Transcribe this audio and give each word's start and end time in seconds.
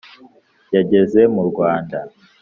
Yageze 0.75 1.21
mu 1.33 1.43
Rwanda 1.49 1.97